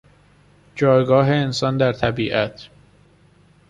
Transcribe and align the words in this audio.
جایگاه 0.75 1.29
انسان 1.31 1.77
در 1.77 1.93
طبیعت 1.93 2.69